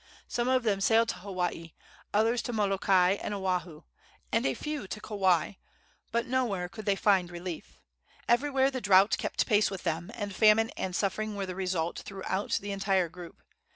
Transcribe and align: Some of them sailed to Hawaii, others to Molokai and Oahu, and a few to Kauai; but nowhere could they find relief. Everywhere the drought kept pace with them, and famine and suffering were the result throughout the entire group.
Some 0.27 0.47
of 0.47 0.63
them 0.63 0.81
sailed 0.81 1.09
to 1.09 1.17
Hawaii, 1.17 1.73
others 2.11 2.41
to 2.41 2.53
Molokai 2.53 3.19
and 3.21 3.35
Oahu, 3.35 3.83
and 4.31 4.47
a 4.47 4.55
few 4.55 4.87
to 4.87 4.99
Kauai; 4.99 5.51
but 6.11 6.25
nowhere 6.25 6.67
could 6.69 6.85
they 6.87 6.95
find 6.95 7.29
relief. 7.29 7.77
Everywhere 8.27 8.71
the 8.71 8.81
drought 8.81 9.15
kept 9.19 9.45
pace 9.45 9.69
with 9.69 9.83
them, 9.83 10.09
and 10.15 10.33
famine 10.33 10.71
and 10.71 10.95
suffering 10.95 11.35
were 11.35 11.45
the 11.45 11.53
result 11.53 11.99
throughout 11.99 12.53
the 12.63 12.71
entire 12.71 13.09
group. 13.09 13.43